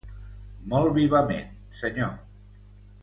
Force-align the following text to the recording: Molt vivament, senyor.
Molt 0.71 0.95
vivament, 0.95 1.53
senyor. 1.83 2.17